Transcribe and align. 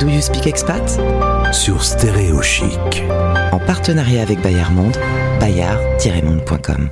Do 0.00 0.08
You 0.08 0.22
Speak 0.22 0.46
Expat? 0.46 0.98
Sur 1.52 1.84
Stéréo 1.84 2.40
Chic. 2.40 3.02
En 3.52 3.58
partenariat 3.58 4.22
avec 4.22 4.40
Bayard 4.40 4.72
Monde, 4.72 4.96
bayard-monde.com. 5.38 6.88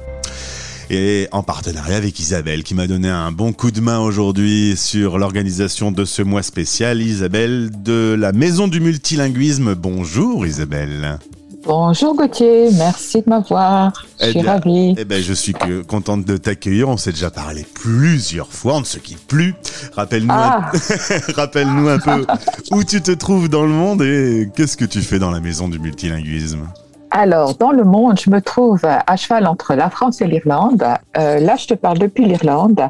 Et 0.91 1.27
en 1.33 1.43
partenariat 1.43 1.97
avec 1.97 2.21
Isabelle 2.21 2.63
qui 2.63 2.75
m'a 2.75 2.87
donné 2.87 3.09
un 3.09 3.33
bon 3.33 3.55
coup 3.55 3.71
de 3.71 3.81
main 3.81 3.99
aujourd'hui 3.99 4.75
sur 4.77 5.17
l'organisation 5.17 5.91
de 5.91 6.05
ce 6.05 6.21
mois 6.21 6.43
spécial. 6.43 7.01
Isabelle 7.01 7.71
de 7.83 8.15
la 8.19 8.33
Maison 8.33 8.69
du 8.69 8.81
Multilinguisme. 8.81 9.75
Bonjour 9.75 10.45
Isabelle. 10.45 11.19
Bonjour 11.65 12.15
Gauthier, 12.15 12.71
merci 12.79 13.21
de 13.23 13.29
m'avoir. 13.29 14.05
Je 14.21 14.27
Eh 14.27 14.31
suis 14.31 14.41
bien, 14.41 14.53
ravie. 14.53 14.95
Eh 14.97 15.05
ben, 15.05 15.23
je 15.23 15.33
suis 15.33 15.53
que 15.53 15.83
contente 15.83 16.25
de 16.25 16.37
t'accueillir. 16.37 16.89
On 16.89 16.97
s'est 16.97 17.11
déjà 17.13 17.31
parlé 17.31 17.67
plusieurs 17.75 18.49
fois. 18.53 18.75
On 18.77 18.81
ne 18.81 18.85
se 18.85 18.99
quitte 18.99 19.27
plus. 19.27 19.55
Rappelle-nous, 19.95 20.33
Ah, 20.33 20.71
un... 20.73 21.33
rappelle-nous 21.37 21.89
un 21.89 21.99
peu 21.99 22.25
où 22.73 22.85
tu 22.85 23.03
te 23.03 23.11
trouves 23.13 23.49
dans 23.49 23.65
le 23.65 23.71
monde 23.73 24.03
et 24.03 24.49
qu'est-ce 24.57 24.77
que 24.77 24.85
tu 24.85 25.01
fais 25.03 25.19
dans 25.19 25.31
la 25.31 25.41
Maison 25.41 25.69
du 25.69 25.79
Multilinguisme? 25.79 26.69
alors, 27.11 27.55
dans 27.55 27.73
le 27.73 27.85
monde, 27.85 28.21
je 28.23 28.29
me 28.29 28.43
trouve 28.43 28.81
à 28.85 29.17
cheval 29.17 29.47
entre 29.47 29.73
la 29.75 29.89
France 29.89 30.21
et 30.21 30.27
l'Irlande. 30.27 30.85
Euh, 31.17 31.39
là, 31.41 31.57
je 31.57 31.67
te 31.67 31.73
parle 31.73 31.97
depuis 31.99 32.27
l'Irlande. 32.27 32.83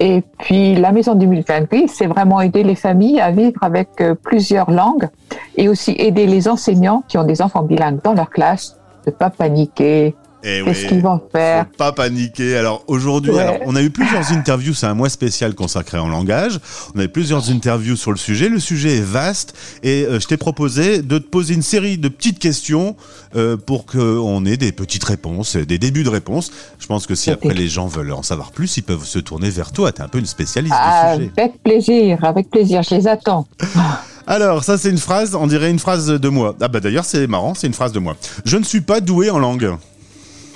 Et 0.00 0.22
puis, 0.38 0.76
la 0.76 0.92
Maison 0.92 1.14
du 1.14 1.26
Multilinguisme, 1.26 1.88
c'est 1.88 2.06
vraiment 2.06 2.40
aider 2.40 2.62
les 2.62 2.76
familles 2.76 3.20
à 3.20 3.32
vivre 3.32 3.58
avec 3.62 4.00
euh, 4.00 4.14
plusieurs 4.14 4.70
langues 4.70 5.08
et 5.56 5.68
aussi 5.68 5.92
aider 5.98 6.26
les 6.26 6.48
enseignants 6.48 7.02
qui 7.08 7.18
ont 7.18 7.24
des 7.24 7.42
enfants 7.42 7.62
bilingues 7.62 8.00
dans 8.02 8.14
leur 8.14 8.30
classe 8.30 8.78
de 9.06 9.10
pas 9.10 9.30
paniquer. 9.30 10.14
Eh 10.44 10.62
Qu'est-ce 10.64 10.86
qu'ils 10.86 11.02
vont 11.02 11.20
faire 11.32 11.64
Faut 11.66 11.76
pas 11.78 11.92
paniquer. 11.92 12.56
Alors 12.56 12.84
aujourd'hui, 12.86 13.32
Ouais. 13.32 13.40
alors, 13.42 13.56
on 13.66 13.74
a 13.74 13.82
eu 13.82 13.90
plusieurs 13.90 14.30
interviews. 14.32 14.72
C'est 14.74 14.86
un 14.86 14.94
mois 14.94 15.08
spécial 15.08 15.54
consacré 15.54 15.98
en 15.98 16.08
langage. 16.08 16.60
On 16.94 17.00
a 17.00 17.04
eu 17.04 17.08
plusieurs 17.08 17.50
interviews 17.50 17.96
sur 17.96 18.12
le 18.12 18.16
sujet. 18.18 18.48
Le 18.48 18.60
sujet 18.60 18.98
est 18.98 19.02
vaste 19.04 19.54
et 19.82 20.04
euh, 20.04 20.20
je 20.20 20.26
t'ai 20.28 20.36
proposé 20.36 21.02
de 21.02 21.18
te 21.18 21.26
poser 21.26 21.54
une 21.54 21.62
série 21.62 21.98
de 21.98 22.08
petites 22.08 22.38
questions 22.38 22.94
euh, 23.36 23.56
pour 23.56 23.84
qu'on 23.86 24.44
ait 24.46 24.56
des 24.56 24.72
petites 24.72 25.04
réponses, 25.04 25.56
des 25.56 25.78
débuts 25.78 26.04
de 26.04 26.08
réponses. 26.10 26.50
Je 26.78 26.86
pense 26.86 27.06
que 27.06 27.14
si 27.14 27.30
après 27.30 27.54
les 27.54 27.68
gens 27.68 27.86
veulent 27.88 28.12
en 28.12 28.22
savoir 28.22 28.52
plus, 28.52 28.76
ils 28.76 28.82
peuvent 28.82 29.04
se 29.04 29.18
tourner 29.18 29.50
vers 29.50 29.72
toi. 29.72 29.90
T'es 29.92 30.02
un 30.02 30.08
peu 30.08 30.18
une 30.18 30.26
spécialiste 30.26 30.74
du 30.74 31.16
sujet. 31.18 31.30
Avec 31.36 31.62
plaisir, 31.62 32.24
avec 32.24 32.48
plaisir, 32.50 32.82
je 32.82 32.94
les 32.94 33.08
attends. 33.08 33.46
Alors 34.26 34.62
ça, 34.62 34.76
c'est 34.78 34.90
une 34.90 34.98
phrase. 34.98 35.34
On 35.34 35.46
dirait 35.46 35.70
une 35.70 35.78
phrase 35.78 36.06
de 36.08 36.28
moi. 36.28 36.54
Ah 36.60 36.68
bah 36.68 36.80
d'ailleurs, 36.80 37.04
c'est 37.06 37.26
marrant. 37.26 37.54
C'est 37.54 37.66
une 37.66 37.72
phrase 37.74 37.92
de 37.92 37.98
moi. 37.98 38.14
Je 38.44 38.56
ne 38.58 38.64
suis 38.64 38.82
pas 38.82 39.00
doué 39.00 39.30
en 39.30 39.38
langue. 39.38 39.74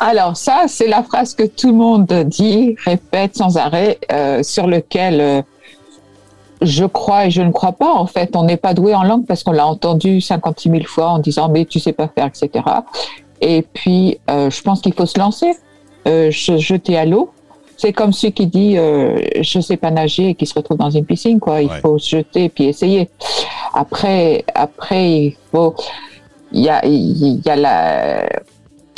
Alors 0.00 0.36
ça, 0.36 0.64
c'est 0.66 0.88
la 0.88 1.02
phrase 1.02 1.34
que 1.34 1.44
tout 1.44 1.68
le 1.68 1.74
monde 1.74 2.06
dit, 2.26 2.76
répète 2.84 3.36
sans 3.36 3.56
arrêt, 3.56 3.98
euh, 4.10 4.42
sur 4.42 4.66
lequel 4.66 5.20
euh, 5.20 5.42
je 6.60 6.84
crois 6.84 7.26
et 7.26 7.30
je 7.30 7.42
ne 7.42 7.50
crois 7.50 7.72
pas. 7.72 7.92
En 7.92 8.06
fait, 8.06 8.36
on 8.36 8.44
n'est 8.44 8.56
pas 8.56 8.74
doué 8.74 8.94
en 8.94 9.02
langue 9.02 9.26
parce 9.26 9.42
qu'on 9.42 9.52
l'a 9.52 9.66
entendu 9.66 10.20
56 10.20 10.70
000 10.70 10.84
fois 10.84 11.08
en 11.08 11.18
disant 11.18 11.48
mais 11.48 11.64
tu 11.64 11.80
sais 11.80 11.92
pas 11.92 12.08
faire, 12.08 12.26
etc. 12.26 12.64
Et 13.40 13.62
puis, 13.62 14.18
euh, 14.30 14.50
je 14.50 14.62
pense 14.62 14.80
qu'il 14.80 14.94
faut 14.94 15.06
se 15.06 15.18
lancer, 15.18 15.52
se 16.06 16.58
jeter 16.58 16.96
à 16.96 17.04
l'eau. 17.04 17.32
C'est 17.76 17.92
comme 17.92 18.12
celui 18.12 18.32
qui 18.32 18.46
dit 18.46 18.76
je 18.76 19.60
sais 19.60 19.76
pas 19.76 19.90
nager 19.90 20.30
et 20.30 20.34
qui 20.34 20.46
se 20.46 20.54
retrouve 20.54 20.76
dans 20.78 20.90
une 20.90 21.04
piscine, 21.04 21.40
quoi. 21.40 21.62
Il 21.62 21.68
Ouais. 21.68 21.80
faut 21.80 21.98
se 21.98 22.16
jeter 22.16 22.44
et 22.44 22.48
puis 22.48 22.64
essayer. 22.64 23.08
Après, 23.74 24.44
après, 24.54 25.10
il 25.10 25.36
faut 25.50 25.74
y 26.60 26.68
a, 26.68 26.84
il 26.84 27.40
y 27.44 27.48
a 27.50 27.56
la, 27.56 28.26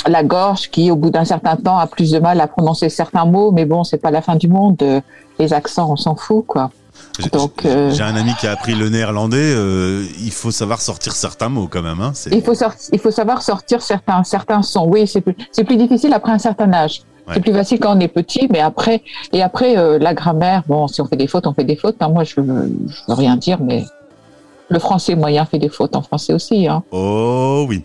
la 0.07 0.23
gorge 0.23 0.69
qui, 0.69 0.91
au 0.91 0.95
bout 0.95 1.09
d'un 1.09 1.25
certain 1.25 1.55
temps, 1.55 1.77
a 1.77 1.87
plus 1.87 2.11
de 2.11 2.19
mal 2.19 2.39
à 2.41 2.47
prononcer 2.47 2.89
certains 2.89 3.25
mots, 3.25 3.51
mais 3.51 3.65
bon, 3.65 3.83
c'est 3.83 3.97
pas 3.97 4.11
la 4.11 4.21
fin 4.21 4.35
du 4.35 4.47
monde. 4.47 4.77
Euh, 4.81 5.01
Les 5.39 5.51
accents, 5.53 5.91
on 5.91 5.95
s'en 5.97 6.15
fout, 6.15 6.45
quoi. 6.47 6.71
J'ai- 7.19 7.29
euh, 7.65 7.91
j'ai 7.91 8.03
un 8.03 8.15
ami 8.15 8.31
qui 8.39 8.47
a 8.47 8.51
appris 8.51 8.73
le 8.73 8.87
néerlandais. 8.89 9.37
euh, 9.55 10.05
il 10.21 10.31
faut 10.31 10.51
savoir 10.51 10.79
sortir 10.81 11.13
certains 11.13 11.49
mots 11.49 11.67
quand 11.69 11.81
même. 11.81 11.99
Hein. 12.01 12.13
Il 12.31 12.41
faut, 12.41 12.53
il 12.93 12.99
faut 12.99 13.11
savoir 13.11 13.41
sortir 13.41 13.81
certains, 13.81 14.23
certains 14.23 14.61
sons. 14.61 14.85
Oui, 14.87 15.05
c'est 15.07 15.21
plus, 15.21 15.35
plus 15.65 15.75
difficile 15.77 16.13
après 16.13 16.31
un 16.31 16.39
certain 16.39 16.71
âge. 16.73 17.01
Ouais. 17.27 17.33
C'est 17.35 17.39
plus 17.41 17.53
facile 17.53 17.79
quand 17.79 17.97
on 17.97 17.99
est 17.99 18.07
petit, 18.07 18.47
mais 18.51 18.59
après, 18.61 19.01
et 19.33 19.41
après, 19.41 19.77
euh, 19.77 19.97
la 19.99 20.13
grammaire, 20.13 20.63
bon, 20.67 20.87
si 20.87 21.01
on 21.01 21.05
fait 21.05 21.15
des 21.17 21.27
fautes, 21.27 21.47
on 21.47 21.53
fait 21.53 21.63
des 21.65 21.75
fautes. 21.75 21.95
hein. 21.99 22.09
Moi, 22.09 22.23
je, 22.23 22.35
je 22.35 22.41
veux 22.41 23.13
rien 23.13 23.35
dire, 23.35 23.57
mais 23.61 23.83
le 24.69 24.79
français 24.79 25.15
moyen 25.15 25.45
fait 25.45 25.59
des 25.59 25.69
fautes 25.69 25.95
en 25.95 26.01
français 26.01 26.33
aussi, 26.33 26.67
hein. 26.67 26.83
Oh 26.91 27.65
oui. 27.69 27.83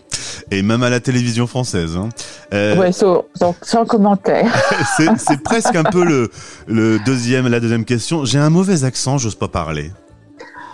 Et 0.49 0.61
même 0.63 0.83
à 0.83 0.89
la 0.89 0.99
télévision 0.99 1.45
française. 1.47 1.95
Hein. 1.97 2.09
Euh, 2.53 2.75
Ouais, 2.77 2.91
so- 2.91 3.25
donc, 3.39 3.55
sans 3.61 3.85
commentaire. 3.85 4.51
c'est, 5.17 5.41
presque 5.43 5.75
un 5.75 5.83
peu 5.83 6.03
le, 6.03 6.29
le 6.67 6.99
deuxième, 7.05 7.47
la 7.47 7.59
deuxième 7.59 7.85
question. 7.85 8.25
J'ai 8.25 8.39
un 8.39 8.49
mauvais 8.49 8.83
accent, 8.83 9.17
j'ose 9.17 9.35
pas 9.35 9.47
parler. 9.47 9.91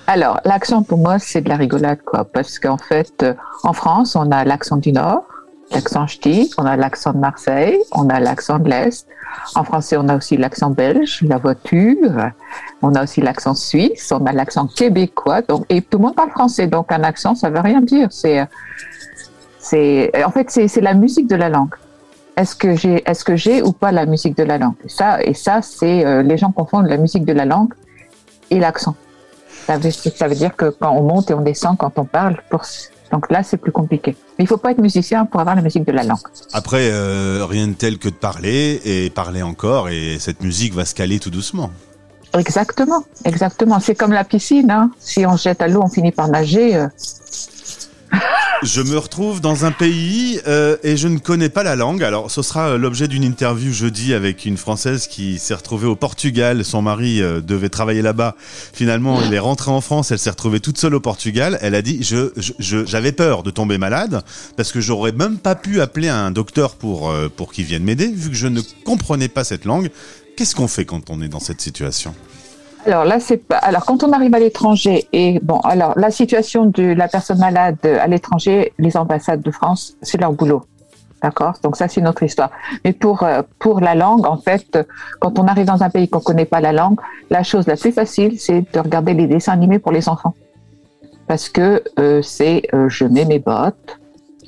Alors, 0.07 0.40
l'accent 0.46 0.84
pour 0.84 1.00
moi, 1.00 1.19
c'est 1.19 1.41
de 1.41 1.50
la 1.50 1.57
rigolade, 1.57 2.00
quoi, 2.06 2.23
parce 2.23 2.59
qu'en 2.59 2.78
fait, 2.78 3.12
euh, 3.23 3.34
en 3.63 3.73
France, 3.73 4.16
on 4.16 4.31
a 4.31 4.46
l'accent 4.46 4.78
du 4.78 4.94
Nord, 4.94 5.23
l'accent 5.72 6.07
ch'ti, 6.07 6.51
on 6.57 6.66
a 6.66 6.75
l'accent 6.75 7.13
de 7.13 7.17
Marseille, 7.17 7.78
on 7.91 8.09
a 8.09 8.19
l'accent 8.19 8.59
de 8.59 8.69
l'Est. 8.69 9.07
En 9.55 9.63
français, 9.63 9.97
on 9.97 10.07
a 10.07 10.16
aussi 10.16 10.38
l'accent 10.38 10.69
belge, 10.69 11.22
la 11.22 11.38
voiture, 11.38 12.31
on 12.81 12.95
a 12.95 13.03
aussi 13.03 13.22
l'accent 13.22 13.53
suisse, 13.53 14.11
on 14.11 14.25
a 14.25 14.31
l'accent 14.31 14.67
québécois, 14.67 15.41
donc, 15.41 15.66
et 15.69 15.81
tout 15.81 15.97
le 15.97 16.05
monde 16.05 16.16
parle 16.16 16.31
français, 16.31 16.67
donc 16.67 16.91
un 16.91 17.03
accent, 17.03 17.35
ça 17.35 17.50
veut 17.50 17.59
rien 17.59 17.81
dire. 17.81 18.07
C'est, 18.11 18.45
c'est, 19.59 20.11
en 20.23 20.31
fait, 20.31 20.50
c'est, 20.50 20.67
c'est 20.67 20.81
la 20.81 20.94
musique 20.94 21.28
de 21.28 21.35
la 21.35 21.50
langue. 21.50 21.75
Est-ce 22.38 22.55
que 22.55 22.75
j'ai, 22.75 23.03
est-ce 23.09 23.25
que 23.25 23.35
j'ai 23.35 23.61
ou 23.61 23.72
pas 23.73 23.91
la 23.91 24.05
musique 24.05 24.38
de 24.38 24.44
la 24.44 24.57
langue? 24.57 24.75
Et 24.85 24.89
ça, 24.89 25.22
et 25.22 25.34
ça, 25.34 25.61
c'est, 25.61 26.05
euh, 26.05 26.22
les 26.22 26.38
gens 26.38 26.51
confondent 26.51 26.88
la 26.88 26.97
musique 26.97 27.25
de 27.25 27.34
la 27.34 27.45
langue 27.45 27.73
et 28.49 28.59
l'accent. 28.59 28.95
Ça 29.67 29.78
veut, 29.78 29.91
ça 29.91 30.28
veut 30.29 30.35
dire 30.35 30.55
que 30.55 30.69
quand 30.69 30.91
on 30.94 31.03
monte 31.03 31.29
et 31.29 31.33
on 31.33 31.41
descend, 31.41 31.78
quand 31.78 32.00
on 32.00 32.05
parle, 32.05 32.38
pour, 32.50 32.63
donc 33.11 33.29
là, 33.29 33.44
c'est 33.44 33.57
plus 33.57 33.73
compliqué. 33.73 34.16
Mais 34.39 34.45
il 34.45 34.47
faut 34.47 34.55
pas 34.57 34.72
être 34.72 34.81
musicien 34.81 35.25
pour 35.25 35.41
avoir 35.41 35.57
la 35.57 35.61
musique 35.61 35.85
de 35.85 35.91
la 35.91 36.03
langue. 36.03 36.19
Après, 36.53 36.89
euh, 36.89 37.45
rien 37.45 37.67
de 37.67 37.73
tel 37.73 37.97
que 37.97 38.07
de 38.07 38.13
parler 38.13 38.81
et 38.85 39.09
parler 39.09 39.41
encore, 39.44 39.89
et 39.89 40.17
cette 40.19 40.41
musique 40.41 40.73
va 40.73 40.85
se 40.85 40.95
caler 40.95 41.19
tout 41.19 41.29
doucement. 41.29 41.69
Exactement, 42.33 43.03
exactement. 43.25 43.79
C'est 43.81 43.95
comme 43.95 44.13
la 44.13 44.23
piscine. 44.23 44.72
Hein. 44.72 44.91
Si 45.00 45.25
on 45.25 45.35
jette 45.35 45.61
à 45.61 45.67
l'eau, 45.67 45.81
on 45.84 45.89
finit 45.89 46.11
par 46.11 46.29
nager. 46.29 46.75
euh. 46.75 46.88
Je 48.63 48.81
me 48.81 48.97
retrouve 48.97 49.40
dans 49.40 49.66
un 49.66 49.72
pays 49.72 50.40
euh, 50.47 50.78
et 50.81 50.97
je 50.97 51.07
ne 51.07 51.19
connais 51.19 51.50
pas 51.50 51.62
la 51.62 51.75
langue. 51.75 52.03
Alors, 52.03 52.31
ce 52.31 52.41
sera 52.41 52.69
euh, 52.69 52.78
l'objet 52.78 53.07
d'une 53.07 53.23
interview 53.23 53.72
jeudi 53.72 54.16
avec 54.16 54.45
une 54.45 54.57
Française 54.57 55.06
qui 55.06 55.38
s'est 55.38 55.53
retrouvée 55.53 55.85
au 55.85 55.95
Portugal. 55.95 56.66
Son 56.66 56.81
mari 56.81 57.22
euh, 57.22 57.40
devait 57.40 57.69
travailler 57.69 58.01
là-bas. 58.01 58.35
Finalement, 58.73 59.22
il 59.22 59.31
est 59.34 59.40
rentré 59.40 59.69
en 59.69 59.79
France. 59.79 60.09
Elle 60.12 60.17
s'est 60.17 60.31
retrouvée 60.31 60.59
toute 60.59 60.79
seule 60.79 60.96
au 60.96 61.00
Portugal. 61.00 61.59
Elle 61.62 61.75
a 61.75 61.84
dit 61.84 62.00
je, 62.01 62.31
j'avais 62.59 63.12
peur 63.12 63.44
de 63.44 63.51
tomber 63.51 63.78
malade 63.78 64.23
parce 64.56 64.72
que 64.72 64.81
j'aurais 64.81 65.12
même 65.12 65.38
pas 65.38 65.56
pu 65.56 65.79
appeler 65.79 66.09
un 66.09 66.31
docteur 66.31 66.75
pour 66.75 67.12
euh, 67.12 67.29
pour 67.29 67.53
qu'il 67.53 67.66
vienne 67.66 67.84
m'aider 67.84 68.07
vu 68.07 68.31
que 68.31 68.35
je 68.35 68.47
ne 68.47 68.62
comprenais 68.84 69.29
pas 69.29 69.44
cette 69.44 69.66
langue. 69.66 69.91
Qu'est-ce 70.35 70.56
qu'on 70.56 70.67
fait 70.67 70.85
quand 70.85 71.12
on 71.12 71.22
est 71.22 71.29
dans 71.29 71.40
cette 71.40 71.62
situation? 71.62 72.16
Alors 72.87 73.03
là, 73.03 73.19
c'est 73.19 73.35
pas. 73.35 73.57
Alors 73.57 73.85
quand 73.85 74.01
on 74.03 74.13
arrive 74.13 74.33
à 74.33 74.39
l'étranger 74.39 75.09
et 75.11 75.39
bon, 75.43 75.59
alors 75.59 75.93
la 75.99 76.09
situation 76.09 76.67
de 76.67 76.83
la 76.83 77.09
personne 77.09 77.37
malade 77.37 77.77
à 77.85 78.07
l'étranger, 78.07 78.71
les 78.79 78.95
ambassades 78.95 79.41
de 79.41 79.51
France, 79.51 79.97
c'est 80.01 80.17
leur 80.21 80.31
boulot. 80.31 80.63
D'accord? 81.21 81.55
Donc 81.63 81.75
ça, 81.75 81.89
c'est 81.89 81.99
notre 81.99 82.23
histoire. 82.23 82.49
Mais 82.85 82.93
pour, 82.93 83.23
euh, 83.23 83.41
pour 83.59 83.81
la 83.81 83.93
langue, 83.93 84.25
en 84.25 84.37
fait, 84.37 84.79
quand 85.19 85.37
on 85.37 85.47
arrive 85.47 85.65
dans 85.65 85.83
un 85.83 85.89
pays 85.89 86.07
qu'on 86.07 86.21
connaît 86.21 86.45
pas 86.45 86.61
la 86.61 86.71
langue, 86.71 86.97
la 87.29 87.43
chose 87.43 87.67
la 87.67 87.75
plus 87.75 87.91
facile, 87.91 88.39
c'est 88.39 88.61
de 88.73 88.79
regarder 88.79 89.13
les 89.13 89.27
dessins 89.27 89.51
animés 89.51 89.79
pour 89.79 89.91
les 89.91 90.07
enfants. 90.07 90.35
Parce 91.27 91.49
que 91.49 91.83
euh, 91.99 92.21
c'est 92.21 92.61
euh, 92.73 92.87
je 92.87 93.03
mets 93.03 93.25
mes 93.25 93.39
bottes 93.39 93.99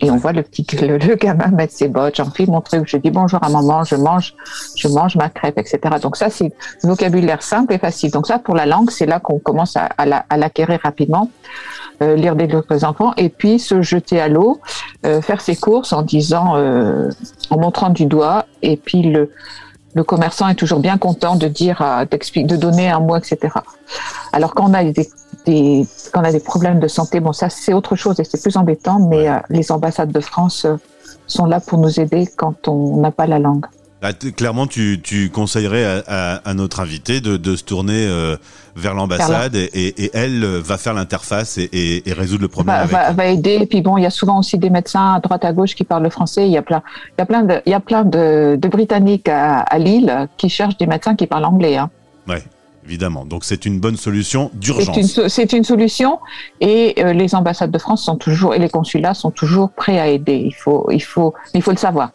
et 0.01 0.09
on 0.11 0.17
voit 0.17 0.31
le 0.31 0.43
petit 0.43 0.65
le, 0.85 0.97
le 0.97 1.15
gamin 1.15 1.47
mettre 1.47 1.73
ses 1.73 1.87
bottes, 1.89 2.15
j'enfile 2.15 2.49
mon 2.49 2.61
truc, 2.61 2.83
je 2.87 2.97
dis 2.97 3.11
bonjour 3.11 3.43
à 3.43 3.49
maman, 3.49 3.83
je 3.83 3.95
mange 3.95 4.33
je 4.77 4.87
mange 4.87 5.15
ma 5.15 5.29
crêpe, 5.29 5.57
etc. 5.57 5.79
Donc 6.01 6.15
ça, 6.15 6.29
c'est 6.29 6.51
vocabulaire 6.83 7.41
simple 7.43 7.73
et 7.73 7.77
facile. 7.77 8.11
Donc 8.11 8.27
ça, 8.27 8.39
pour 8.39 8.55
la 8.55 8.65
langue, 8.65 8.91
c'est 8.91 9.05
là 9.05 9.19
qu'on 9.19 9.39
commence 9.39 9.75
à, 9.75 9.85
à 9.97 10.05
la- 10.05 10.25
à 10.29 10.37
l'acquérir 10.37 10.79
rapidement, 10.83 11.29
euh, 12.01 12.15
lire 12.15 12.35
des 12.35 12.47
les 12.69 12.85
enfants, 12.85 13.13
et 13.17 13.29
puis 13.29 13.59
se 13.59 13.81
jeter 13.81 14.19
à 14.21 14.27
l'eau, 14.29 14.61
euh, 15.05 15.21
faire 15.21 15.41
ses 15.41 15.55
courses 15.55 15.91
en 15.91 16.01
disant, 16.01 16.53
euh, 16.55 17.09
en 17.49 17.59
montrant 17.59 17.89
du 17.89 18.05
doigt, 18.05 18.45
et 18.61 18.77
puis 18.77 19.01
le, 19.03 19.31
le 19.95 20.03
commerçant 20.03 20.47
est 20.47 20.55
toujours 20.55 20.79
bien 20.79 20.97
content 20.97 21.35
de 21.35 21.47
dire, 21.47 21.83
d'expliquer, 22.09 22.47
de 22.47 22.55
donner 22.55 22.89
un 22.89 22.99
mot, 22.99 23.17
etc. 23.17 23.37
Alors 24.31 24.53
quand 24.53 24.69
on 24.69 24.73
a 24.73 24.83
des, 24.83 25.09
des 25.49 25.85
quand 26.11 26.21
on 26.21 26.25
a 26.31 26.31
des 26.31 26.39
problèmes 26.51 26.79
de 26.79 26.87
santé, 26.87 27.19
bon 27.19 27.33
ça 27.33 27.49
c'est 27.49 27.73
autre 27.79 27.95
chose 27.95 28.19
et 28.19 28.23
c'est 28.29 28.41
plus 28.41 28.55
embêtant, 28.57 28.99
mais 29.11 29.23
euh, 29.29 29.37
les 29.49 29.71
ambassades 29.71 30.11
de 30.11 30.19
France 30.31 30.65
euh, 30.65 30.75
sont 31.27 31.45
là 31.53 31.59
pour 31.59 31.77
nous 31.79 31.99
aider 31.99 32.27
quand 32.41 32.67
on 32.67 32.97
n'a 33.03 33.11
pas 33.11 33.27
la 33.27 33.39
langue. 33.39 33.65
Là, 34.01 34.13
t- 34.13 34.31
clairement, 34.31 34.65
tu, 34.65 35.01
tu 35.03 35.29
conseillerais 35.29 35.83
à, 35.83 36.03
à- 36.07 36.49
à 36.49 36.53
notre 36.53 36.79
invité 36.79 37.19
de, 37.19 37.35
de 37.35 37.57
se 37.57 37.65
tourner 37.65 38.05
euh, 38.07 38.37
vers 38.77 38.93
l'ambassade 38.93 39.55
et, 39.55 39.65
et- 39.73 40.05
et 40.05 40.09
elle 40.13 40.45
va 40.71 40.77
faire 40.77 40.93
l'interface 40.93 41.57
et, 41.57 42.01
résoudre 42.07 42.43
le 42.43 42.47
problème. 42.47 42.75
va, 42.75 42.81
avec 42.83 42.91
va, 42.93 43.09
elle. 43.09 43.15
va 43.17 43.25
aider. 43.35 43.55
Et 43.61 43.65
puis 43.65 43.81
bon, 43.81 43.97
il 43.97 44.03
y 44.03 44.05
a 44.05 44.09
souvent 44.21 44.39
aussi 44.39 44.57
des 44.57 44.69
médecins 44.69 45.15
à 45.15 45.19
droite 45.19 45.43
à 45.43 45.51
gauche 45.51 45.75
qui 45.75 45.83
parlent 45.83 46.03
le 46.03 46.09
français. 46.09 46.43
Il 46.47 46.51
y 46.53 46.57
a 46.57 46.61
plein, 46.61 46.81
il 47.17 47.19
y 47.19 47.23
a 47.23 47.25
plein 47.25 47.43
de, 47.43 47.55
il 47.65 47.71
y 47.71 47.75
a 47.75 47.81
plein 47.81 48.03
de, 48.05 48.57
de 48.63 48.67
Britanniques 48.69 49.27
à, 49.27 49.59
à 49.75 49.77
Lille 49.77 50.11
qui 50.37 50.47
cherchent 50.47 50.77
des 50.77 50.87
médecins 50.87 51.15
qui 51.17 51.27
parlent 51.27 51.43
anglais. 51.53 51.75
Hein. 51.75 51.89
Ouais. 52.25 52.41
Évidemment. 52.85 53.25
Donc 53.25 53.43
c'est 53.45 53.65
une 53.65 53.79
bonne 53.79 53.97
solution 53.97 54.49
C'est 54.53 54.59
d'urgence. 54.59 55.17
une, 55.17 55.29
c'est 55.29 55.53
une 55.53 55.63
solution 55.63 56.19
et 56.61 56.95
euh, 56.99 57.13
les 57.13 57.35
ambassades 57.35 57.71
de 57.71 57.77
France 57.77 58.03
sont 58.03 58.15
toujours 58.17 58.53
et 58.55 58.59
les 58.59 58.69
consulats 58.69 59.13
sont 59.13 59.31
toujours 59.31 59.71
prêts 59.71 59.99
à 59.99 60.07
aider. 60.07 60.41
Il 60.45 60.53
faut, 60.53 60.87
il 60.91 61.01
faut, 61.03 61.33
il 61.53 61.61
faut 61.61 61.71
le 61.71 61.77
savoir. 61.77 62.11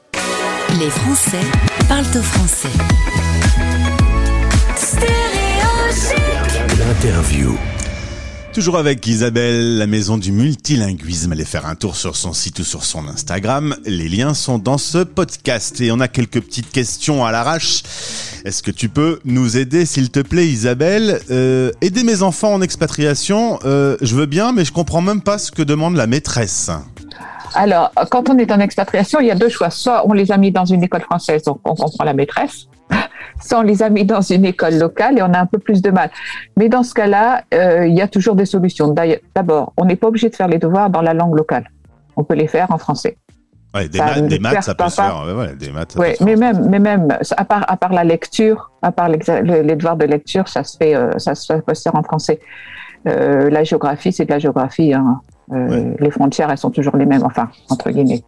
Les 0.80 0.90
Français 0.90 1.40
parlent 1.88 2.04
au 2.16 2.22
français. 2.22 2.68
L'interview. 6.78 7.56
Toujours 8.54 8.78
avec 8.78 9.04
Isabelle, 9.08 9.78
la 9.78 9.88
maison 9.88 10.16
du 10.16 10.30
multilinguisme. 10.30 11.32
Allez 11.32 11.44
faire 11.44 11.66
un 11.66 11.74
tour 11.74 11.96
sur 11.96 12.14
son 12.14 12.32
site 12.32 12.60
ou 12.60 12.64
sur 12.64 12.84
son 12.84 13.08
Instagram. 13.08 13.74
Les 13.84 14.08
liens 14.08 14.32
sont 14.32 14.58
dans 14.58 14.78
ce 14.78 14.98
podcast. 14.98 15.80
Et 15.80 15.90
on 15.90 15.98
a 15.98 16.06
quelques 16.06 16.40
petites 16.40 16.70
questions 16.70 17.24
à 17.26 17.32
l'arrache. 17.32 17.82
Est-ce 18.44 18.62
que 18.62 18.70
tu 18.70 18.88
peux 18.88 19.18
nous 19.24 19.56
aider, 19.56 19.84
s'il 19.86 20.08
te 20.12 20.20
plaît, 20.20 20.46
Isabelle? 20.46 21.20
Euh, 21.32 21.72
Aider 21.80 22.04
mes 22.04 22.22
enfants 22.22 22.54
en 22.54 22.62
expatriation, 22.62 23.58
euh, 23.64 23.96
je 24.00 24.14
veux 24.14 24.26
bien, 24.26 24.52
mais 24.52 24.64
je 24.64 24.72
comprends 24.72 25.02
même 25.02 25.20
pas 25.20 25.38
ce 25.38 25.50
que 25.50 25.62
demande 25.62 25.96
la 25.96 26.06
maîtresse. 26.06 26.70
Alors, 27.54 27.90
quand 28.12 28.30
on 28.30 28.38
est 28.38 28.52
en 28.52 28.60
expatriation, 28.60 29.18
il 29.18 29.26
y 29.26 29.30
a 29.32 29.34
deux 29.34 29.48
choix. 29.48 29.70
Soit 29.70 30.06
on 30.08 30.12
les 30.12 30.30
a 30.30 30.36
mis 30.36 30.52
dans 30.52 30.64
une 30.64 30.84
école 30.84 31.02
française, 31.02 31.42
donc 31.42 31.58
on 31.64 31.74
comprend 31.74 32.04
la 32.04 32.14
maîtresse. 32.14 32.68
On 33.52 33.62
les 33.62 33.82
a 33.82 33.90
mis 33.90 34.04
dans 34.04 34.20
une 34.20 34.44
école 34.44 34.74
locale 34.74 35.18
et 35.18 35.22
on 35.22 35.32
a 35.32 35.38
un 35.38 35.46
peu 35.46 35.58
plus 35.58 35.82
de 35.82 35.90
mal. 35.90 36.10
Mais 36.56 36.68
dans 36.68 36.82
ce 36.82 36.94
cas-là, 36.94 37.44
euh, 37.52 37.86
il 37.86 37.94
y 37.94 38.00
a 38.00 38.08
toujours 38.08 38.34
des 38.34 38.46
solutions. 38.46 38.94
D'abord, 39.34 39.72
on 39.76 39.84
n'est 39.84 39.96
pas 39.96 40.08
obligé 40.08 40.28
de 40.28 40.36
faire 40.36 40.48
les 40.48 40.58
devoirs 40.58 40.90
dans 40.90 41.02
la 41.02 41.14
langue 41.14 41.36
locale. 41.36 41.70
On 42.16 42.24
peut 42.24 42.34
les 42.34 42.46
faire 42.46 42.70
en 42.70 42.78
français. 42.78 43.16
Ouais, 43.74 43.88
des, 43.88 43.98
maths, 43.98 44.22
ne 44.22 44.28
des 44.28 44.38
maths, 44.38 44.62
ça 44.62 44.74
peut 44.74 44.88
se 44.88 44.94
faire. 44.94 45.24
Ouais, 45.26 45.32
ouais, 45.32 45.56
des 45.56 45.70
maths, 45.72 45.92
ça 45.92 46.00
Oui, 46.00 46.06
peut 46.06 46.12
se 46.12 46.18
faire. 46.18 46.26
mais 46.26 46.36
même, 46.36 46.68
mais 46.70 46.78
même, 46.78 47.18
à 47.36 47.44
part, 47.44 47.64
à 47.68 47.76
part 47.76 47.92
la 47.92 48.04
lecture, 48.04 48.70
à 48.82 48.92
part 48.92 49.08
les 49.08 49.18
devoirs 49.18 49.96
de 49.96 50.04
lecture, 50.04 50.46
ça 50.46 50.62
se 50.62 50.76
fait, 50.76 50.94
euh, 50.94 51.18
ça 51.18 51.34
se 51.34 51.52
peut 51.54 51.74
se 51.74 51.82
faire 51.82 51.96
en 51.96 52.04
français. 52.04 52.38
Euh, 53.08 53.50
la 53.50 53.64
géographie, 53.64 54.12
c'est 54.12 54.24
de 54.24 54.30
la 54.30 54.38
géographie. 54.38 54.94
Hein. 54.94 55.20
Euh. 55.52 55.92
Les 55.98 56.10
frontières, 56.10 56.50
elles 56.50 56.58
sont 56.58 56.70
toujours 56.70 56.96
les 56.96 57.04
mêmes, 57.04 57.24
enfin, 57.24 57.48
entre 57.68 57.90
guillemets. 57.90 58.22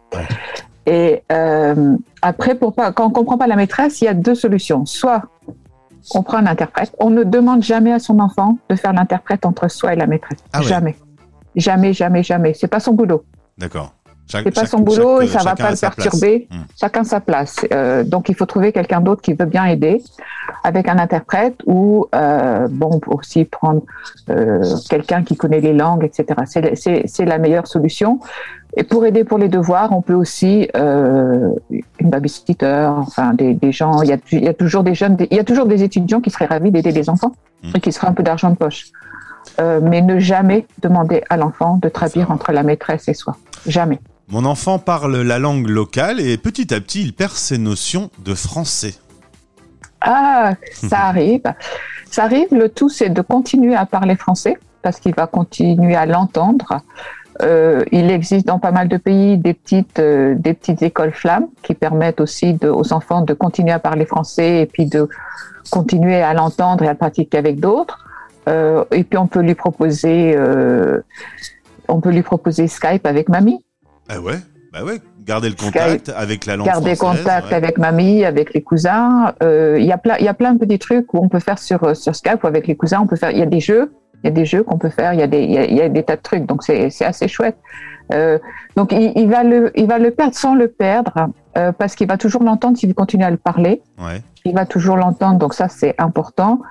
Et 0.87 1.21
euh, 1.33 1.97
après, 2.21 2.55
pour 2.55 2.73
pas, 2.73 2.91
quand 2.93 3.05
on 3.05 3.09
comprend 3.11 3.37
pas 3.37 3.45
la 3.47 3.57
maîtresse, 3.57 4.01
il 4.01 4.05
y 4.05 4.07
a 4.07 4.13
deux 4.13 4.35
solutions. 4.35 4.85
Soit 4.85 5.21
on 6.15 6.23
prend 6.23 6.37
un 6.37 6.45
interprète. 6.45 6.93
On 6.99 7.09
ne 7.09 7.23
demande 7.23 7.61
jamais 7.61 7.91
à 7.91 7.99
son 7.99 8.19
enfant 8.19 8.57
de 8.69 8.75
faire 8.75 8.93
l'interprète 8.93 9.45
entre 9.45 9.67
soi 9.69 9.93
et 9.93 9.95
la 9.97 10.07
maîtresse. 10.07 10.39
Ah 10.53 10.59
ouais. 10.59 10.65
Jamais. 10.65 10.95
Jamais, 11.57 11.91
jamais, 11.93 12.23
jamais. 12.23 12.53
C'est 12.53 12.67
pas 12.69 12.79
son 12.79 12.93
boulot. 12.93 13.25
D'accord. 13.57 13.93
C'est 14.29 14.51
pas 14.51 14.65
son 14.65 14.79
boulot 14.79 15.21
chaque- 15.21 15.29
et 15.29 15.31
ça 15.31 15.43
va 15.43 15.55
pas 15.55 15.71
le 15.71 15.77
perturber. 15.77 16.47
Hmm. 16.51 16.63
Chacun 16.79 17.03
sa 17.05 17.21
place. 17.21 17.57
Euh, 17.73 18.03
donc 18.03 18.27
il 18.29 18.35
faut 18.35 18.45
trouver 18.45 18.73
quelqu'un 18.73 18.99
d'autre 18.99 19.21
qui 19.21 19.33
veut 19.33 19.45
bien 19.45 19.65
aider 19.65 20.01
avec 20.65 20.89
un 20.89 20.99
interprète 20.99 21.55
ou 21.65 22.07
euh, 22.13 22.67
bon 22.69 22.99
aussi 23.07 23.45
prendre 23.45 23.83
euh, 24.29 24.61
quelqu'un 24.89 25.23
qui 25.23 25.37
connaît 25.37 25.61
les 25.61 25.73
langues, 25.73 26.03
etc. 26.03 26.25
C'est 27.05 27.25
la 27.25 27.37
meilleure 27.37 27.67
solution. 27.67 28.19
Et 28.77 28.83
pour 28.83 29.05
aider 29.05 29.25
pour 29.25 29.37
les 29.39 29.49
devoirs, 29.49 29.91
on 29.91 30.01
peut 30.01 30.13
aussi 30.13 30.69
euh, 30.77 31.49
une 31.99 32.09
babysitter, 32.09 32.87
enfin 32.89 33.33
des, 33.33 33.53
des 33.53 33.73
gens. 33.73 34.01
Il 34.03 34.09
y, 34.09 34.13
a, 34.13 34.17
il 34.31 34.43
y 34.43 34.47
a 34.47 34.53
toujours 34.53 34.83
des 34.83 34.95
jeunes, 34.95 35.17
il 35.29 35.35
y 35.35 35.39
a 35.39 35.43
toujours 35.43 35.65
des 35.65 35.83
étudiants 35.83 36.21
qui 36.21 36.29
seraient 36.29 36.45
ravis 36.45 36.71
d'aider 36.71 36.91
les 36.91 37.09
enfants 37.09 37.33
Hmm. 37.63 37.71
et 37.75 37.79
qui 37.79 37.91
seraient 37.91 38.07
un 38.07 38.13
peu 38.13 38.23
d'argent 38.23 38.51
de 38.51 38.55
poche. 38.55 38.87
Euh, 39.59 39.79
mais 39.81 40.01
ne 40.01 40.19
jamais 40.19 40.67
demander 40.81 41.23
à 41.29 41.37
l'enfant 41.37 41.77
de 41.77 41.89
traduire 41.89 42.29
entre 42.31 42.51
la 42.51 42.63
maîtresse 42.63 43.07
et 43.07 43.13
soi. 43.13 43.35
Jamais. 43.65 43.99
Mon 44.27 44.45
enfant 44.45 44.77
parle 44.77 45.21
la 45.21 45.39
langue 45.39 45.67
locale 45.67 46.19
et 46.19 46.37
petit 46.37 46.73
à 46.73 46.81
petit, 46.81 47.01
il 47.01 47.13
perd 47.13 47.31
ses 47.31 47.57
notions 47.57 48.11
de 48.23 48.35
français. 48.35 48.95
Ah, 50.01 50.53
ça 50.73 50.99
arrive. 51.05 51.41
Ça 52.11 52.25
arrive. 52.25 52.47
Le 52.51 52.69
tout, 52.69 52.89
c'est 52.89 53.09
de 53.09 53.21
continuer 53.21 53.75
à 53.75 53.85
parler 53.85 54.15
français 54.15 54.57
parce 54.83 54.99
qu'il 54.99 55.15
va 55.15 55.25
continuer 55.25 55.95
à 55.95 56.05
l'entendre. 56.05 56.81
Euh, 57.43 57.83
il 57.91 58.09
existe 58.09 58.47
dans 58.47 58.57
pas 58.59 58.71
mal 58.71 58.87
de 58.87 58.97
pays 58.97 59.37
des 59.37 59.53
petites, 59.53 59.99
euh, 59.99 60.33
des 60.35 60.53
petites 60.55 60.81
écoles 60.81 61.11
flammes 61.11 61.47
qui 61.61 61.75
permettent 61.75 62.19
aussi 62.19 62.53
de- 62.53 62.69
aux 62.69 62.93
enfants 62.93 63.21
de 63.21 63.33
continuer 63.33 63.71
à 63.71 63.79
parler 63.79 64.05
français 64.05 64.61
et 64.61 64.65
puis 64.65 64.85
de 64.87 65.07
continuer 65.69 66.21
à 66.21 66.33
l'entendre 66.33 66.83
et 66.83 66.87
à 66.87 66.91
le 66.93 66.97
pratiquer 66.97 67.37
avec 67.37 67.59
d'autres. 67.59 67.99
Euh, 68.49 68.83
et 68.91 69.03
puis 69.03 69.17
on 69.19 69.27
peut 69.27 69.41
lui 69.41 69.55
proposer, 69.55 70.35
on 71.87 72.01
peut 72.01 72.11
lui 72.11 72.23
proposer 72.23 72.67
Skype 72.67 73.05
avec 73.05 73.29
mamie. 73.29 73.63
Ah 74.09 74.19
ouais? 74.19 74.37
Bah 74.73 74.83
ouais, 74.83 74.99
garder 75.25 75.49
le 75.49 75.55
contact 75.55 76.09
avec 76.15 76.45
la 76.45 76.55
langue 76.57 76.65
garder 76.67 76.95
française. 76.95 77.23
contact 77.23 77.47
ouais. 77.49 77.55
avec 77.55 77.77
mamie, 77.77 78.25
avec 78.25 78.53
les 78.53 78.61
cousins. 78.61 79.33
Il 79.41 79.83
y 79.85 79.91
a 79.91 79.97
plein, 79.97 80.15
il 80.19 80.25
y 80.25 80.27
a 80.27 80.33
plein 80.33 80.53
de 80.53 80.59
petits 80.59 80.79
trucs 80.79 81.13
où 81.13 81.19
on 81.23 81.29
peut 81.29 81.39
faire 81.39 81.59
sur 81.59 81.95
sur 81.95 82.15
Skype 82.15 82.43
ou 82.43 82.47
avec 82.47 82.67
les 82.67 82.75
cousins. 82.75 82.99
On 83.01 83.07
peut 83.07 83.15
faire. 83.15 83.31
Il 83.31 83.37
y 83.37 83.41
a 83.41 83.45
des 83.45 83.59
jeux, 83.59 83.91
il 84.23 84.27
y 84.27 84.29
a 84.29 84.31
des 84.31 84.45
jeux 84.45 84.63
qu'on 84.63 84.77
peut 84.77 84.89
faire. 84.89 85.13
Il 85.13 85.19
y 85.19 85.23
a 85.23 85.27
des, 85.27 85.43
il 85.43 85.51
y 85.51 85.57
a, 85.57 85.65
il 85.65 85.75
y 85.75 85.81
a 85.81 85.89
des 85.89 86.03
tas 86.03 86.15
de 86.15 86.21
trucs. 86.21 86.45
Donc 86.45 86.63
c'est 86.63 86.89
assez 87.01 87.27
chouette. 87.27 87.57
Euh, 88.13 88.39
donc 88.75 88.91
il, 88.91 89.11
il 89.15 89.29
va 89.29 89.43
le, 89.43 89.71
il 89.77 89.85
va 89.85 89.99
le 89.99 90.11
perdre 90.11 90.35
sans 90.35 90.55
le 90.55 90.69
perdre 90.69 91.27
euh, 91.57 91.71
parce 91.73 91.95
qu'il 91.95 92.07
va 92.07 92.17
toujours 92.17 92.43
l'entendre 92.43 92.77
s'il 92.77 92.93
continue 92.93 93.23
à 93.25 93.31
le 93.31 93.37
parler. 93.37 93.81
Ouais. 93.99 94.21
Il 94.45 94.53
va 94.53 94.65
toujours 94.65 94.95
l'entendre. 94.97 95.37
Donc 95.37 95.53
ça 95.53 95.67
c'est 95.67 95.95
important. 95.97 96.61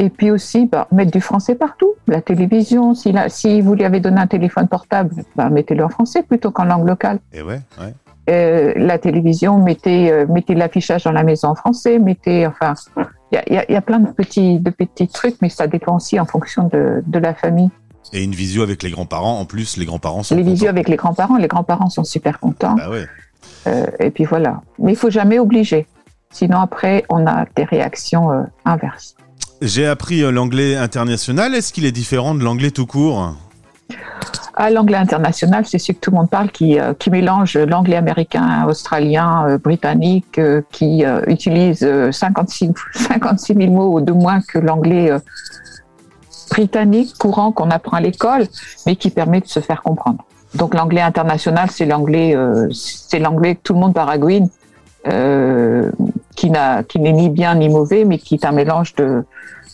Et 0.00 0.10
puis 0.10 0.30
aussi, 0.30 0.66
bah, 0.66 0.86
mettre 0.92 1.10
du 1.10 1.20
français 1.20 1.56
partout. 1.56 1.92
La 2.06 2.22
télévision, 2.22 2.94
si, 2.94 3.10
la, 3.10 3.28
si 3.28 3.60
vous 3.60 3.74
lui 3.74 3.84
avez 3.84 3.98
donné 3.98 4.20
un 4.20 4.28
téléphone 4.28 4.68
portable, 4.68 5.12
bah, 5.34 5.50
mettez-le 5.50 5.84
en 5.84 5.88
français 5.88 6.22
plutôt 6.22 6.52
qu'en 6.52 6.64
langue 6.64 6.86
locale 6.86 7.18
Et 7.32 7.42
ouais, 7.42 7.60
ouais. 7.80 7.92
Euh, 8.28 8.72
la 8.76 8.98
télévision, 8.98 9.58
mettez, 9.62 10.12
euh, 10.12 10.26
mettez 10.28 10.54
l'affichage 10.54 11.04
dans 11.04 11.12
la 11.12 11.22
maison 11.24 11.48
en 11.48 11.54
français, 11.54 11.98
mettez, 11.98 12.46
enfin, 12.46 12.74
il 13.32 13.40
y 13.50 13.54
y 13.54 13.72
y 13.72 13.76
a 13.76 13.80
plein 13.80 13.98
de 14.00 14.10
petits, 14.10 14.58
de 14.58 14.70
petits 14.70 15.08
trucs, 15.08 15.36
mais 15.42 15.48
ça 15.48 15.66
dépend 15.66 15.96
aussi 15.96 16.18
en 16.20 16.26
fonction 16.26 16.68
de, 16.72 17.02
de 17.06 17.18
la 17.18 17.34
famille. 17.34 17.70
Et 18.12 18.24
une 18.24 18.34
visio 18.34 18.62
avec 18.62 18.82
les 18.82 18.90
grands-parents. 18.90 19.38
En 19.40 19.44
plus, 19.44 19.76
les 19.76 19.84
grands-parents 19.84 20.22
sont 20.22 20.34
Les 20.34 20.42
visios 20.42 20.60
contents. 20.66 20.70
avec 20.70 20.88
les 20.88 20.96
grands-parents, 20.96 21.36
les 21.36 21.48
grands-parents 21.48 21.90
sont 21.90 22.04
super 22.04 22.38
contents, 22.40 22.74
Bah 22.74 22.88
ouais. 22.90 23.06
euh, 23.66 23.86
et 24.00 24.10
puis 24.10 24.24
voilà. 24.24 24.60
Mais 24.78 24.92
il 24.92 24.96
faut 24.96 25.10
jamais 25.10 25.38
obliger, 25.38 25.86
sinon 26.30 26.58
après 26.60 27.04
on 27.10 27.26
a 27.26 27.44
des 27.56 27.64
réactions 27.64 28.30
euh, 28.32 28.42
inverses. 28.64 29.14
J'ai 29.60 29.86
appris 29.86 30.20
l'anglais 30.30 30.76
international. 30.76 31.54
Est-ce 31.54 31.72
qu'il 31.72 31.84
est 31.84 31.92
différent 31.92 32.34
de 32.34 32.44
l'anglais 32.44 32.70
tout 32.70 32.86
court? 32.86 33.34
À 34.60 34.70
l'anglais 34.70 34.96
international, 34.96 35.64
c'est 35.66 35.78
celui 35.78 35.94
que 35.94 36.00
tout 36.00 36.10
le 36.10 36.16
monde 36.16 36.30
parle, 36.30 36.50
qui, 36.50 36.80
euh, 36.80 36.92
mélange 37.12 37.56
l'anglais 37.56 37.94
américain, 37.94 38.66
australien, 38.66 39.46
euh, 39.46 39.56
britannique, 39.56 40.36
euh, 40.40 40.62
qui 40.72 41.04
utilise 41.28 41.84
euh, 41.84 42.10
56, 42.10 42.72
56 42.92 43.54
000 43.54 43.72
mots 43.72 44.00
de 44.00 44.10
moins 44.10 44.40
que 44.40 44.58
l'anglais 44.58 45.12
britannique 46.50 47.16
courant 47.18 47.52
qu'on 47.52 47.70
apprend 47.70 47.98
à 47.98 48.00
l'école, 48.00 48.48
mais 48.84 48.96
qui 48.96 49.10
permet 49.10 49.40
de 49.40 49.46
se 49.46 49.60
faire 49.60 49.80
comprendre. 49.80 50.24
Donc 50.56 50.74
l'anglais 50.74 51.02
international, 51.02 51.70
c'est 51.70 51.86
l'anglais, 51.86 52.34
c'est 52.72 53.20
l'anglais 53.20 53.54
que 53.54 53.60
tout 53.62 53.74
le 53.74 53.78
monde 53.78 53.92
baragouine, 53.92 54.48
qui 56.34 56.50
qui 56.88 56.98
n'est 56.98 57.12
ni 57.12 57.28
bien 57.28 57.54
ni 57.54 57.68
mauvais, 57.68 58.04
mais 58.04 58.18
qui 58.18 58.34
est 58.34 58.44
un 58.44 58.52
mélange 58.52 58.96
de, 58.96 59.24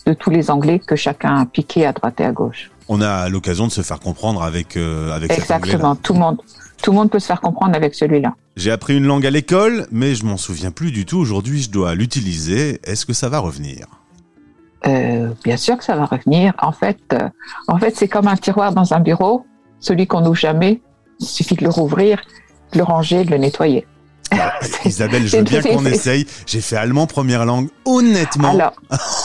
de 0.05 0.13
tous 0.13 0.29
les 0.29 0.51
anglais 0.51 0.77
que 0.77 0.95
chacun 0.95 1.39
a 1.39 1.45
piqué 1.47 1.87
à 1.87 1.91
droite 1.91 2.19
et 2.19 2.25
à 2.25 2.31
gauche. 2.31 2.69
On 2.87 3.01
a 3.01 3.29
l'occasion 3.29 3.67
de 3.67 3.71
se 3.71 3.81
faire 3.81 3.99
comprendre 3.99 4.43
avec, 4.43 4.77
euh, 4.77 5.11
avec 5.11 5.31
cet. 5.31 5.41
Exactement. 5.41 5.95
Tout 5.95 6.13
le 6.13 6.19
monde, 6.19 6.37
tout 6.81 6.91
le 6.91 6.97
monde 6.97 7.09
peut 7.09 7.19
se 7.19 7.25
faire 7.25 7.41
comprendre 7.41 7.75
avec 7.75 7.95
celui-là. 7.95 8.35
J'ai 8.55 8.71
appris 8.71 8.95
une 8.95 9.05
langue 9.05 9.25
à 9.25 9.31
l'école, 9.31 9.87
mais 9.91 10.15
je 10.15 10.25
m'en 10.25 10.37
souviens 10.37 10.71
plus 10.71 10.91
du 10.91 11.05
tout. 11.05 11.17
Aujourd'hui, 11.17 11.61
je 11.61 11.69
dois 11.69 11.95
l'utiliser. 11.95 12.79
Est-ce 12.83 13.05
que 13.05 13.13
ça 13.13 13.27
va 13.27 13.39
revenir? 13.39 13.87
Euh, 14.87 15.31
bien 15.43 15.57
sûr 15.57 15.77
que 15.77 15.83
ça 15.83 15.95
va 15.95 16.05
revenir. 16.05 16.53
En 16.61 16.71
fait, 16.71 16.99
euh, 17.13 17.27
en 17.67 17.77
fait, 17.77 17.95
c'est 17.95 18.07
comme 18.07 18.27
un 18.27 18.37
tiroir 18.37 18.71
dans 18.73 18.93
un 18.93 18.99
bureau. 18.99 19.45
Celui 19.79 20.05
qu'on 20.05 20.21
n'ouvre 20.21 20.35
jamais, 20.35 20.81
il 21.19 21.25
suffit 21.25 21.55
de 21.55 21.63
le 21.63 21.69
rouvrir, 21.69 22.21
de 22.71 22.77
le 22.77 22.83
ranger, 22.83 23.25
de 23.25 23.31
le 23.31 23.37
nettoyer. 23.37 23.87
Isabelle, 24.85 25.27
je 25.27 25.37
veux 25.37 25.43
bien 25.43 25.61
qu'on 25.61 25.85
essaye. 25.85 26.25
J'ai 26.45 26.61
fait 26.61 26.77
allemand 26.77 27.07
première 27.07 27.45
langue. 27.45 27.69
Honnêtement, 27.85 28.51
Alors, 28.51 28.73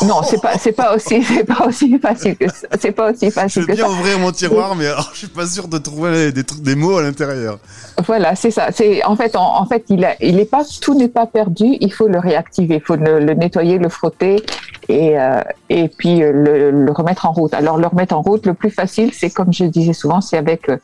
non, 0.03 0.23
c'est 0.23 0.41
pas, 0.41 0.59
c'est 0.59 0.73
pas 0.73 0.95
aussi, 0.95 1.23
c'est 1.29 1.45
pas 1.45 1.67
aussi 1.67 1.99
facile 1.99 2.37
que 2.37 2.49
ça. 2.49 2.69
C'est 2.79 2.93
pas 2.93 3.11
aussi 3.11 3.27
je 3.27 3.31
facile 3.31 3.63
veux 3.63 3.69
que 3.69 3.73
bien 3.73 3.87
ça. 3.87 3.91
ouvrir 3.91 4.19
mon 4.19 4.33
tiroir, 4.33 4.77
mais 4.77 4.87
alors, 4.87 5.11
je 5.13 5.19
suis 5.19 5.29
pas 5.29 5.47
sûr 5.47 5.69
de 5.69 5.79
trouver 5.79 6.33
des, 6.33 6.75
mots 6.75 6.99
à 6.99 7.03
l'intérieur. 7.03 7.59
Voilà, 8.07 8.35
c'est 8.35 8.51
ça. 8.51 8.69
C'est 8.73 9.05
en 9.05 9.17
fait, 9.17 9.37
en, 9.37 9.61
en 9.61 9.67
fait, 9.67 9.85
il, 9.89 10.05
a, 10.05 10.15
il 10.21 10.39
est 10.39 10.51
pas, 10.51 10.63
tout 10.81 10.95
n'est 10.95 11.09
pas 11.09 11.27
perdu. 11.27 11.77
Il 11.81 11.93
faut 11.93 12.09
le 12.09 12.19
réactiver, 12.19 12.77
il 12.77 12.81
faut 12.83 12.97
le, 12.97 13.21
le 13.21 13.35
nettoyer, 13.35 13.79
le 13.79 13.89
frotter 13.89 14.43
et 14.89 15.19
euh, 15.19 15.41
et 15.69 15.89
puis 15.89 16.23
euh, 16.23 16.33
le, 16.33 16.71
le 16.71 16.93
remettre 16.93 17.27
en 17.27 17.33
route. 17.33 17.55
Alors 17.55 17.79
le 17.79 17.87
remettre 17.87 18.15
en 18.15 18.23
route, 18.23 18.47
le 18.47 18.55
plus 18.55 18.71
facile, 18.71 19.13
c'est 19.15 19.31
comme 19.31 19.53
je 19.53 19.65
disais 19.65 19.93
souvent, 19.93 20.21
c'est 20.21 20.37
avec 20.37 20.69
euh, 20.69 20.77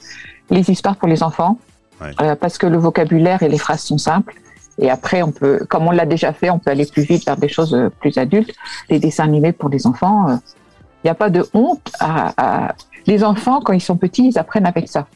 les 0.50 0.70
histoires 0.70 0.96
pour 0.96 1.08
les 1.08 1.22
enfants, 1.22 1.58
Ouais. 2.00 2.10
Euh, 2.20 2.34
parce 2.36 2.58
que 2.58 2.66
le 2.66 2.76
vocabulaire 2.78 3.42
et 3.42 3.48
les 3.48 3.58
phrases 3.58 3.80
sont 3.80 3.98
simples. 3.98 4.34
Et 4.78 4.90
après, 4.90 5.22
on 5.22 5.30
peut, 5.32 5.60
comme 5.70 5.86
on 5.86 5.90
l'a 5.90 6.04
déjà 6.04 6.32
fait, 6.34 6.50
on 6.50 6.58
peut 6.58 6.70
aller 6.70 6.84
plus 6.86 7.02
vite 7.04 7.24
vers 7.24 7.36
des 7.38 7.48
choses 7.48 7.74
euh, 7.74 7.88
plus 7.88 8.18
adultes. 8.18 8.52
Les 8.90 8.98
dessins 8.98 9.24
animés 9.24 9.52
pour 9.52 9.68
les 9.70 9.86
enfants, 9.86 10.26
il 10.28 11.06
n'y 11.06 11.10
a 11.10 11.14
pas 11.14 11.30
de 11.30 11.46
honte 11.54 11.90
à, 12.00 12.34
à- 12.68 12.74
Les 13.06 13.24
enfants, 13.24 13.60
quand 13.64 13.72
ils 13.72 13.80
sont 13.80 13.96
petits, 13.96 14.28
ils 14.28 14.38
apprennent 14.38 14.66
avec 14.66 14.88
ça. 14.88 15.06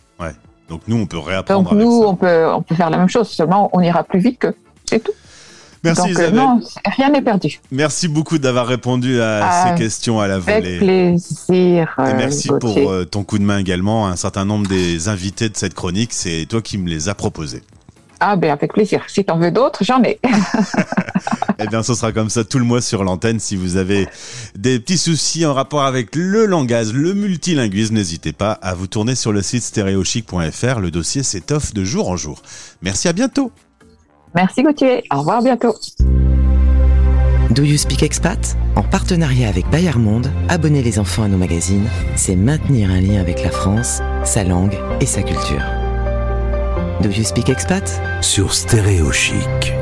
Donc 0.68 0.82
nous, 0.86 0.98
on 1.00 1.06
peut 1.06 1.18
réapprendre 1.18 1.64
Donc 1.64 1.72
avec 1.72 1.84
nous, 1.84 2.02
ça. 2.02 2.08
on 2.08 2.14
peut, 2.14 2.46
on 2.54 2.62
peut 2.62 2.76
faire 2.76 2.90
la 2.90 2.96
même 2.98 3.08
chose, 3.08 3.28
seulement 3.28 3.68
on 3.72 3.80
ira 3.80 4.04
plus 4.04 4.20
vite 4.20 4.38
que 4.38 4.54
c'est 4.88 5.00
tout. 5.02 5.10
Merci 5.82 6.00
Donc, 6.00 6.08
euh, 6.08 6.12
Isabelle. 6.12 6.34
non, 6.34 6.60
rien 6.96 7.10
n'est 7.10 7.22
perdu. 7.22 7.60
Merci 7.70 8.08
beaucoup 8.08 8.38
d'avoir 8.38 8.66
répondu 8.66 9.20
à 9.20 9.40
Ah, 9.42 9.68
ces 9.76 9.82
questions 9.82 10.20
à 10.20 10.28
la 10.28 10.34
Avec 10.34 10.62
volée. 10.64 10.78
plaisir. 10.78 11.94
Et 11.98 12.02
euh, 12.02 12.14
merci 12.16 12.48
Gauthier. 12.48 12.58
pour 12.82 12.90
euh, 12.90 13.04
ton 13.04 13.24
coup 13.24 13.38
de 13.38 13.44
main 13.44 13.58
également. 13.58 14.06
Un 14.06 14.16
certain 14.16 14.44
nombre 14.44 14.66
des 14.68 15.08
invités 15.08 15.48
de 15.48 15.56
cette 15.56 15.74
chronique, 15.74 16.12
c'est 16.12 16.46
toi 16.48 16.60
qui 16.60 16.76
me 16.76 16.88
les 16.88 17.08
as 17.08 17.14
proposés. 17.14 17.62
Ah, 18.22 18.36
ben, 18.36 18.50
avec 18.50 18.74
plaisir. 18.74 19.02
Si 19.08 19.24
t'en 19.24 19.38
veux 19.38 19.50
d'autres, 19.50 19.82
j'en 19.82 20.02
ai. 20.02 20.20
Eh 21.62 21.66
bien, 21.66 21.82
ce 21.82 21.92
sera 21.94 22.10
comme 22.12 22.30
ça 22.30 22.42
tout 22.42 22.58
le 22.58 22.64
mois 22.64 22.80
sur 22.80 23.04
l'antenne. 23.04 23.38
Si 23.38 23.54
vous 23.54 23.76
avez 23.76 24.08
des 24.56 24.80
petits 24.80 24.96
soucis 24.96 25.44
en 25.44 25.52
rapport 25.52 25.82
avec 25.82 26.16
le 26.16 26.46
langage, 26.46 26.94
le 26.94 27.12
multilinguisme, 27.12 27.94
n'hésitez 27.96 28.32
pas 28.32 28.52
à 28.52 28.72
vous 28.74 28.86
tourner 28.86 29.14
sur 29.14 29.30
le 29.30 29.42
site 29.42 29.62
stéréochic.fr. 29.62 30.80
Le 30.80 30.90
dossier 30.90 31.22
s'étoffe 31.22 31.74
de 31.74 31.84
jour 31.84 32.08
en 32.08 32.16
jour. 32.16 32.40
Merci, 32.80 33.08
à 33.08 33.12
bientôt. 33.12 33.52
Merci 34.34 34.62
Gauthier. 34.62 35.04
Au 35.12 35.18
revoir, 35.18 35.42
bientôt. 35.42 35.74
Do 37.50 37.64
You 37.64 37.76
Speak 37.76 38.02
Expat? 38.02 38.56
En 38.76 38.82
partenariat 38.82 39.48
avec 39.48 39.68
Bayard 39.70 39.98
Monde, 39.98 40.30
abonner 40.48 40.82
les 40.82 41.00
enfants 41.00 41.24
à 41.24 41.28
nos 41.28 41.36
magazines, 41.36 41.88
c'est 42.14 42.36
maintenir 42.36 42.90
un 42.90 43.00
lien 43.00 43.20
avec 43.20 43.42
la 43.42 43.50
France, 43.50 44.00
sa 44.24 44.44
langue 44.44 44.78
et 45.00 45.06
sa 45.06 45.22
culture. 45.22 45.64
Do 47.02 47.08
You 47.10 47.24
Speak 47.24 47.48
Expat? 47.48 48.00
Sur 48.20 48.54
Stéréo 48.54 49.10
Chic. 49.10 49.74